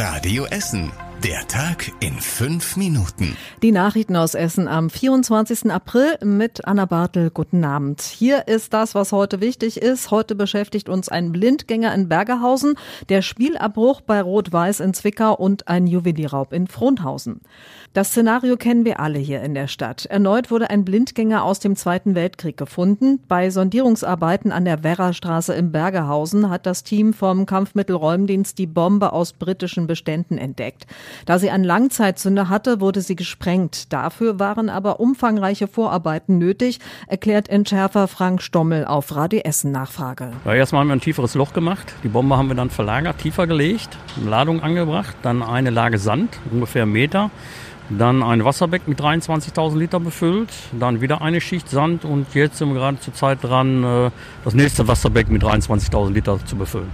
Radio 0.00 0.46
Essen. 0.46 1.09
Der 1.24 1.46
Tag 1.48 1.92
in 2.00 2.18
fünf 2.18 2.78
Minuten. 2.78 3.36
Die 3.62 3.72
Nachrichten 3.72 4.16
aus 4.16 4.34
Essen 4.34 4.66
am 4.66 4.88
24. 4.88 5.70
April 5.70 6.16
mit 6.24 6.64
Anna 6.64 6.86
Bartel. 6.86 7.30
Guten 7.30 7.62
Abend. 7.62 8.00
Hier 8.00 8.48
ist 8.48 8.72
das, 8.72 8.94
was 8.94 9.12
heute 9.12 9.42
wichtig 9.42 9.82
ist. 9.82 10.10
Heute 10.10 10.34
beschäftigt 10.34 10.88
uns 10.88 11.10
ein 11.10 11.30
Blindgänger 11.30 11.94
in 11.94 12.08
Bergerhausen, 12.08 12.74
der 13.10 13.20
Spielabbruch 13.20 14.00
bei 14.00 14.22
Rot-Weiß 14.22 14.80
in 14.80 14.94
Zwickau 14.94 15.34
und 15.34 15.68
ein 15.68 15.86
Juwelierraub 15.86 16.54
in 16.54 16.66
Frohnhausen. 16.66 17.42
Das 17.92 18.08
Szenario 18.08 18.56
kennen 18.56 18.86
wir 18.86 18.98
alle 18.98 19.18
hier 19.18 19.42
in 19.42 19.52
der 19.52 19.66
Stadt. 19.66 20.06
Erneut 20.06 20.50
wurde 20.50 20.70
ein 20.70 20.86
Blindgänger 20.86 21.44
aus 21.44 21.60
dem 21.60 21.76
Zweiten 21.76 22.14
Weltkrieg 22.14 22.56
gefunden. 22.56 23.20
Bei 23.28 23.50
Sondierungsarbeiten 23.50 24.52
an 24.52 24.64
der 24.64 24.84
Werrastraße 24.84 25.52
im 25.52 25.70
Bergerhausen 25.70 26.48
hat 26.48 26.64
das 26.64 26.82
Team 26.82 27.12
vom 27.12 27.44
Kampfmittelräumdienst 27.44 28.56
die 28.56 28.68
Bombe 28.68 29.12
aus 29.12 29.34
britischen 29.34 29.86
Beständen 29.86 30.38
entdeckt. 30.38 30.86
Da 31.26 31.38
sie 31.38 31.50
einen 31.50 31.64
Langzeitzünder 31.64 32.48
hatte, 32.48 32.80
wurde 32.80 33.00
sie 33.00 33.16
gesprengt. 33.16 33.92
Dafür 33.92 34.38
waren 34.38 34.68
aber 34.68 35.00
umfangreiche 35.00 35.68
Vorarbeiten 35.68 36.38
nötig, 36.38 36.80
erklärt 37.06 37.48
Entschärfer 37.48 38.08
Frank 38.08 38.42
Stommel 38.42 38.84
auf 38.84 39.14
Radio 39.14 39.40
Essen 39.44 39.72
Nachfrage. 39.72 40.32
Ja, 40.44 40.54
erstmal 40.54 40.80
haben 40.80 40.88
wir 40.88 40.96
ein 40.96 41.00
tieferes 41.00 41.34
Loch 41.34 41.52
gemacht. 41.52 41.94
Die 42.02 42.08
Bombe 42.08 42.36
haben 42.36 42.48
wir 42.48 42.56
dann 42.56 42.70
verlagert, 42.70 43.18
tiefer 43.18 43.46
gelegt, 43.46 43.96
Ladung 44.24 44.62
angebracht, 44.62 45.16
dann 45.22 45.42
eine 45.42 45.70
Lage 45.70 45.98
Sand, 45.98 46.38
ungefähr 46.50 46.82
einen 46.82 46.92
Meter. 46.92 47.30
Dann 47.90 48.22
ein 48.22 48.44
Wasserbeck 48.44 48.86
mit 48.86 49.00
23.000 49.00 49.76
Liter 49.76 49.98
befüllt, 49.98 50.48
dann 50.78 51.00
wieder 51.00 51.22
eine 51.22 51.40
Schicht 51.40 51.68
Sand 51.68 52.04
und 52.04 52.32
jetzt 52.34 52.58
sind 52.58 52.68
wir 52.68 52.76
gerade 52.76 53.00
zur 53.00 53.14
Zeit 53.14 53.38
dran, 53.42 53.82
äh, 53.82 54.10
das 54.44 54.54
nächste 54.54 54.86
Wasserbeck 54.86 55.28
mit 55.28 55.42
23.000 55.42 56.12
Liter 56.12 56.38
zu 56.46 56.54
befüllen. 56.54 56.88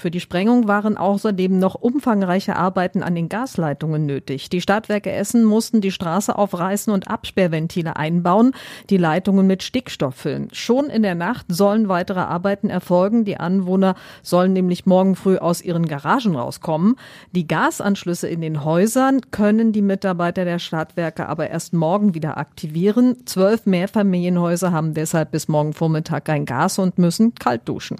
Für 0.00 0.10
die 0.10 0.20
Sprengung 0.20 0.66
waren 0.66 0.96
außerdem 0.96 1.58
noch 1.58 1.74
umfangreiche 1.74 2.56
Arbeiten 2.56 3.02
an 3.02 3.14
den 3.14 3.28
Gasleitungen 3.28 4.06
nötig. 4.06 4.48
Die 4.48 4.62
Stadtwerke 4.62 5.12
Essen 5.12 5.44
mussten 5.44 5.82
die 5.82 5.90
Straße 5.90 6.38
aufreißen 6.38 6.90
und 6.90 7.08
Absperrventile 7.08 7.96
einbauen, 7.96 8.52
die 8.88 8.96
Leitungen 8.96 9.46
mit 9.46 9.62
Stickstoff 9.62 10.14
füllen. 10.14 10.48
Schon 10.52 10.86
in 10.86 11.02
der 11.02 11.14
Nacht 11.14 11.44
sollen 11.50 11.90
weitere 11.90 12.20
Arbeiten 12.20 12.70
erfolgen. 12.70 13.26
Die 13.26 13.36
Anwohner 13.36 13.94
sollen 14.22 14.54
nämlich 14.54 14.86
morgen 14.86 15.16
früh 15.16 15.36
aus 15.36 15.60
ihren 15.60 15.86
Garagen 15.86 16.34
rauskommen. 16.34 16.96
Die 17.32 17.46
Gasanschlüsse 17.46 18.26
in 18.26 18.40
den 18.40 18.64
Häusern 18.64 19.20
können 19.30 19.72
die 19.72 19.82
Mitarbeiter 19.82 20.46
der 20.46 20.60
Stadtwerke 20.60 21.28
aber 21.28 21.50
erst 21.50 21.74
morgen 21.74 22.14
wieder 22.14 22.38
aktivieren. 22.38 23.26
Zwölf 23.26 23.66
Mehrfamilienhäuser 23.66 24.72
haben 24.72 24.94
deshalb 24.94 25.30
bis 25.30 25.46
morgen 25.46 25.74
Vormittag 25.74 26.24
kein 26.24 26.46
Gas 26.46 26.78
und 26.78 26.96
müssen 26.96 27.34
kalt 27.34 27.68
duschen. 27.68 27.98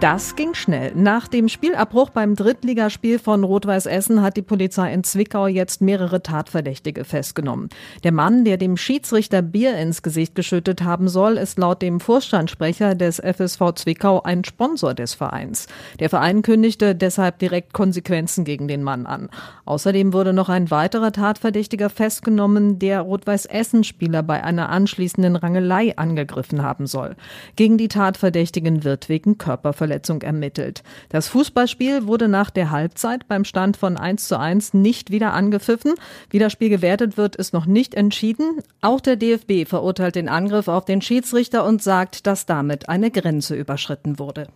Das 0.00 0.36
ging 0.36 0.54
schnell. 0.54 0.92
Nach 0.94 1.28
dem 1.28 1.48
Spielabbruch 1.48 2.10
beim 2.10 2.34
Drittligaspiel 2.34 3.18
von 3.18 3.44
Rot-Weiß 3.44 3.86
Essen 3.86 4.22
hat 4.22 4.36
die 4.36 4.42
Polizei 4.42 4.92
in 4.92 5.04
Zwickau 5.04 5.46
jetzt 5.46 5.80
mehrere 5.80 6.22
Tatverdächtige 6.22 7.04
festgenommen. 7.04 7.68
Der 8.02 8.12
Mann, 8.12 8.44
der 8.44 8.56
dem 8.56 8.76
Schiedsrichter 8.76 9.42
Bier 9.42 9.76
ins 9.76 10.02
Gesicht 10.02 10.34
geschüttet 10.34 10.82
haben 10.82 11.08
soll, 11.08 11.36
ist 11.36 11.58
laut 11.58 11.82
dem 11.82 12.00
Vorstandssprecher 12.00 12.94
des 12.94 13.20
FSV 13.20 13.74
Zwickau 13.74 14.22
ein 14.22 14.44
Sponsor 14.44 14.94
des 14.94 15.14
Vereins. 15.14 15.66
Der 16.00 16.08
Verein 16.08 16.42
kündigte 16.42 16.94
deshalb 16.94 17.38
direkt 17.38 17.72
Konsequenzen 17.72 18.44
gegen 18.44 18.68
den 18.68 18.82
Mann 18.82 19.06
an. 19.06 19.28
Außerdem 19.66 20.12
wurde 20.12 20.32
noch 20.32 20.48
ein 20.48 20.70
weiterer 20.70 21.12
Tatverdächtiger 21.12 21.90
festgenommen, 21.90 22.78
der 22.78 23.02
Rot-Weiß 23.02 23.46
Essen-Spieler 23.46 24.22
bei 24.22 24.42
einer 24.42 24.68
anschließenden 24.68 25.36
Rangelei 25.36 25.96
angegriffen 25.96 26.62
haben 26.62 26.86
soll. 26.86 27.14
Gegen 27.56 27.78
die 27.78 27.88
Tatverdächtigen 27.88 28.84
wird 28.84 29.08
wegen 29.08 29.38
Körper 29.38 29.72
Körperverletzung 29.82 30.22
ermittelt. 30.22 30.82
Das 31.08 31.28
Fußballspiel 31.28 32.06
wurde 32.06 32.28
nach 32.28 32.50
der 32.50 32.70
Halbzeit 32.70 33.26
beim 33.28 33.44
Stand 33.44 33.76
von 33.76 33.96
1 33.96 34.28
zu 34.28 34.38
1 34.38 34.74
nicht 34.74 35.10
wieder 35.10 35.32
angepfiffen. 35.32 35.94
Wie 36.30 36.38
das 36.38 36.52
Spiel 36.52 36.68
gewertet 36.68 37.16
wird, 37.16 37.36
ist 37.36 37.52
noch 37.52 37.66
nicht 37.66 37.94
entschieden. 37.94 38.60
Auch 38.80 39.00
der 39.00 39.16
DFB 39.16 39.68
verurteilt 39.68 40.14
den 40.14 40.28
Angriff 40.28 40.68
auf 40.68 40.84
den 40.84 41.02
Schiedsrichter 41.02 41.64
und 41.64 41.82
sagt, 41.82 42.26
dass 42.26 42.46
damit 42.46 42.88
eine 42.88 43.10
Grenze 43.10 43.56
überschritten 43.56 44.18
wurde. 44.18 44.48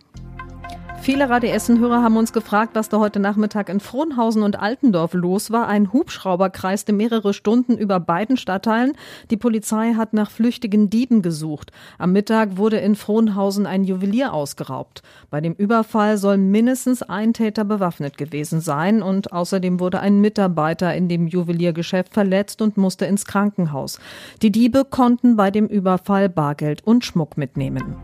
Viele 1.07 1.29
Radio 1.29 1.51
Essen-Hörer 1.51 2.03
haben 2.03 2.17
uns 2.17 2.33
gefragt, 2.33 2.71
was 2.75 2.89
da 2.89 2.99
heute 2.99 3.21
Nachmittag 3.21 3.69
in 3.69 3.79
Frohnhausen 3.79 4.43
und 4.43 4.59
Altendorf 4.59 5.13
los 5.13 5.51
war. 5.51 5.69
Ein 5.69 5.93
Hubschrauber 5.93 6.49
kreiste 6.49 6.91
mehrere 6.91 7.33
Stunden 7.33 7.77
über 7.77 8.01
beiden 8.01 8.35
Stadtteilen. 8.35 8.91
Die 9.31 9.37
Polizei 9.37 9.93
hat 9.93 10.11
nach 10.11 10.29
flüchtigen 10.29 10.89
Dieben 10.89 11.21
gesucht. 11.21 11.71
Am 11.97 12.11
Mittag 12.11 12.57
wurde 12.57 12.79
in 12.79 12.95
Frohnhausen 12.95 13.65
ein 13.65 13.85
Juwelier 13.85 14.33
ausgeraubt. 14.33 15.01
Bei 15.29 15.39
dem 15.39 15.53
Überfall 15.53 16.17
soll 16.17 16.35
mindestens 16.35 17.03
ein 17.03 17.31
Täter 17.31 17.63
bewaffnet 17.63 18.17
gewesen 18.17 18.59
sein 18.59 19.01
und 19.01 19.31
außerdem 19.31 19.79
wurde 19.79 20.01
ein 20.01 20.19
Mitarbeiter 20.19 20.93
in 20.93 21.07
dem 21.07 21.27
Juweliergeschäft 21.27 22.13
verletzt 22.13 22.61
und 22.61 22.75
musste 22.75 23.05
ins 23.05 23.23
Krankenhaus. 23.23 24.01
Die 24.41 24.51
Diebe 24.51 24.83
konnten 24.83 25.37
bei 25.37 25.51
dem 25.51 25.67
Überfall 25.67 26.27
Bargeld 26.27 26.85
und 26.85 27.05
Schmuck 27.05 27.37
mitnehmen. 27.37 27.95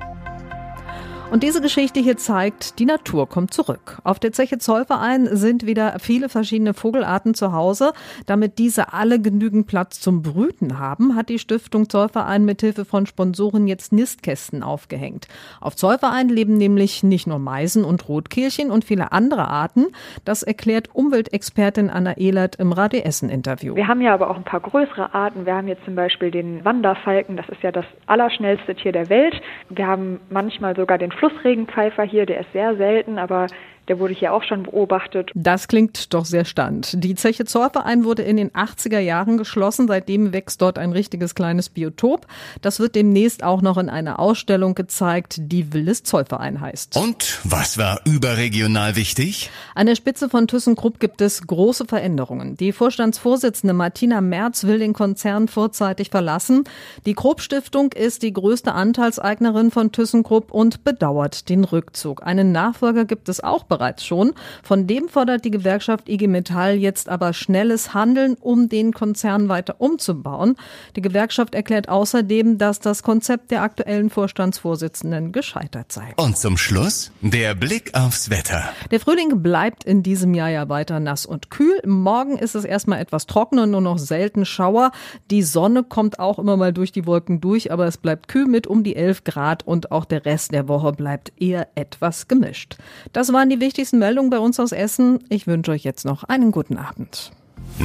Und 1.34 1.42
diese 1.42 1.62
Geschichte 1.62 2.00
hier 2.00 2.16
zeigt, 2.16 2.78
die 2.78 2.86
Natur 2.86 3.28
kommt 3.28 3.56
zurück. 3.56 3.98
Auf 4.04 4.20
der 4.20 4.34
Zeche 4.34 4.60
Zollverein 4.60 5.28
sind 5.36 5.66
wieder 5.66 5.98
viele 5.98 6.30
verschiedene 6.30 6.76
Vogelarten 6.76 7.34
zu 7.34 7.54
Hause. 7.54 7.94
Damit 8.28 8.60
diese 8.60 8.94
alle 8.94 9.20
genügend 9.20 9.66
Platz 9.66 10.00
zum 10.00 10.22
Brüten 10.22 10.78
haben, 10.78 11.16
hat 11.16 11.30
die 11.30 11.40
Stiftung 11.40 11.90
Zollverein 11.90 12.46
mithilfe 12.46 12.86
von 12.86 13.08
Sponsoren 13.08 13.66
jetzt 13.66 13.92
Nistkästen 13.92 14.62
aufgehängt. 14.62 15.28
Auf 15.60 15.76
Zollverein 15.76 16.30
leben 16.30 16.56
nämlich 16.60 17.02
nicht 17.02 17.26
nur 17.26 17.40
Meisen 17.40 17.84
und 17.84 18.08
Rotkehlchen 18.08 18.70
und 18.70 18.86
viele 18.86 19.12
andere 19.12 19.48
Arten. 19.48 19.88
Das 20.26 20.44
erklärt 20.44 20.90
Umweltexpertin 20.94 21.90
Anna 21.90 22.16
Ehlert 22.16 22.58
im 22.58 22.72
Radio 22.72 23.02
Essen 23.02 23.30
Interview. 23.30 23.76
Wir 23.76 23.88
haben 23.88 24.02
ja 24.02 24.14
aber 24.14 24.30
auch 24.30 24.38
ein 24.38 24.44
paar 24.44 24.60
größere 24.60 25.16
Arten. 25.16 25.48
Wir 25.48 25.56
haben 25.56 25.68
jetzt 25.68 25.84
zum 25.86 25.96
Beispiel 25.96 26.30
den 26.30 26.64
Wanderfalken. 26.64 27.38
Das 27.38 27.50
ist 27.50 27.64
ja 27.64 27.72
das 27.72 27.86
allerschnellste 28.06 28.76
Tier 28.76 28.92
der 28.92 29.10
Welt. 29.10 29.34
Wir 29.70 29.88
haben 29.88 30.20
manchmal 30.30 30.76
sogar 30.76 31.00
den 31.00 31.12
Flussregenpfeifer 31.24 32.04
hier, 32.04 32.26
der 32.26 32.42
ist 32.42 32.52
sehr 32.52 32.76
selten, 32.76 33.18
aber 33.18 33.48
der 33.88 34.00
wurde 34.00 34.14
hier 34.14 34.34
auch 34.34 34.44
schon 34.44 34.64
beobachtet. 34.64 35.32
Das 35.36 35.68
klingt 35.68 36.14
doch 36.14 36.26
sehr 36.26 36.46
stand. 36.46 37.04
Die 37.04 37.16
Zeche 37.16 37.46
Zollverein 37.46 38.04
wurde 38.04 38.24
in 38.24 38.38
den 38.38 38.52
80er 38.52 39.00
Jahren 39.00 39.38
geschlossen. 39.38 39.88
Seitdem 39.88 40.34
wächst 40.34 40.62
dort 40.62 40.78
ein 40.78 40.92
richtiges 40.92 41.36
kleines 41.36 41.70
Biotop. 41.70 42.28
Das 42.62 42.80
wird 42.80 42.96
demnächst 42.96 43.44
auch 43.44 43.62
noch 43.62 43.78
in 43.78 43.90
einer 43.90 44.20
Ausstellung 44.20 44.76
gezeigt, 44.76 45.36
die 45.40 45.74
Willis 45.74 46.04
Zollverein 46.04 46.62
heißt. 46.62 46.98
Und 46.98 47.40
was 47.44 47.78
war 47.78 48.00
überregional 48.06 48.96
wichtig? 48.96 49.50
An 49.76 49.88
der 49.88 49.96
Spitze 49.96 50.30
von 50.30 50.48
ThyssenKrupp 50.48 51.00
gibt 51.00 51.22
es 51.22 51.46
große 51.46 51.86
Veränderungen. 51.86 52.56
Die 52.58 52.72
Vorstandsvorsitzende 52.72 53.74
Martina 53.74 54.22
Merz 54.22 54.64
will 54.64 54.80
den 54.80 54.94
Konzern 54.94 55.48
vorzeitig 55.48 56.10
verlassen. 56.10 56.64
Die 57.06 57.14
Krupp 57.14 57.42
Stiftung 57.42 57.92
ist 57.92 58.24
die 58.24 58.34
größte 58.34 58.74
Anteilseignerin 58.74 59.72
von 59.72 59.92
ThyssenKrupp 59.92 60.52
und 60.52 60.84
bedauert 60.84 61.50
den 61.50 61.64
Rückzug. 61.64 62.24
Einen 62.24 62.52
Nachfolger 62.52 63.06
gibt 63.06 63.30
es 63.30 63.44
auch 63.44 63.64
bereits 63.74 64.06
schon. 64.06 64.34
Von 64.62 64.86
dem 64.86 65.10
fordert 65.10 65.46
die 65.46 65.50
Gewerkschaft 65.50 66.08
IG 66.08 66.28
Metall 66.28 66.76
jetzt 66.76 67.10
aber 67.10 67.34
schnelles 67.34 67.96
Handeln, 67.96 68.36
um 68.40 68.70
den 68.70 68.94
Konzern 68.94 69.50
weiter 69.50 69.76
umzubauen. 69.80 70.58
Die 70.96 71.02
Gewerkschaft 71.02 71.56
erklärt 71.56 71.90
außerdem, 71.90 72.60
dass 72.60 72.80
das 72.80 73.02
Konzept 73.02 73.50
der 73.50 73.64
aktuellen 73.64 74.12
Vorstandsvorsitzenden 74.12 75.32
gescheitert 75.32 75.92
sei. 75.92 76.14
Und 76.18 76.38
zum 76.38 76.56
Schluss 76.58 77.12
der 77.22 77.56
Blick 77.56 77.96
aufs 77.96 78.30
Wetter. 78.30 78.64
Der 78.92 79.00
Frühling 79.00 79.42
bleibt 79.42 79.84
in 79.86 80.04
diesem 80.04 80.36
Jahr 80.36 80.50
ja 80.50 80.70
weiter 80.70 81.00
nass 81.00 81.26
und 81.26 81.50
kühl. 81.50 81.82
Morgen 81.84 82.38
ist 82.38 82.54
es 82.54 82.66
erstmal 82.66 83.00
etwas 83.00 83.26
trockener, 83.26 83.66
nur 83.66 83.82
noch 83.82 83.98
selten 83.98 84.46
Schauer. 84.46 84.92
Die 85.32 85.42
Sonne 85.42 85.84
kommt 85.84 86.20
auch 86.20 86.38
immer 86.38 86.58
mal 86.58 86.74
durch 86.74 86.92
die 86.92 87.08
Wolken 87.08 87.42
durch, 87.42 87.72
aber 87.72 87.88
es 87.88 87.98
bleibt 87.98 88.28
kühl 88.28 88.46
mit 88.46 88.68
um 88.68 88.84
die 88.84 88.96
11 88.96 89.24
Grad 89.24 89.66
und 89.66 89.92
auch 89.92 90.06
der 90.06 90.26
Rest 90.26 90.52
der 90.52 90.68
Woche 90.68 90.92
bleibt 90.92 91.34
eher 91.42 91.70
etwas 91.74 92.28
gemischt. 92.28 92.78
Das 93.14 93.34
waren 93.34 93.50
die 93.50 93.63
wichtigsten 93.64 93.98
Meldungen 93.98 94.30
bei 94.30 94.40
uns 94.40 94.60
aus 94.60 94.72
Essen. 94.72 95.24
Ich 95.30 95.48
wünsche 95.48 95.72
euch 95.72 95.84
jetzt 95.84 96.06
noch 96.06 96.24
einen 96.26 96.52
guten 96.52 96.78
Abend. 96.78 97.32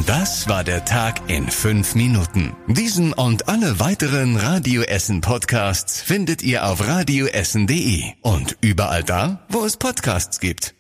Das 0.07 0.49
war 0.49 0.65
der 0.65 0.85
Tag 0.85 1.31
in 1.31 1.49
fünf 1.49 1.95
Minuten. 1.95 2.55
Diesen 2.67 3.13
und 3.13 3.49
alle 3.49 3.81
weiteren 3.81 4.37
Radio 4.37 4.83
Essen 4.83 5.21
Podcasts 5.21 6.03
findet 6.03 6.43
ihr 6.43 6.67
auf 6.67 6.87
radioessen.de 6.87 8.03
und 8.21 8.59
überall 8.61 9.03
da, 9.05 9.47
wo 9.49 9.65
es 9.65 9.77
Podcasts 9.77 10.41
gibt. 10.41 10.78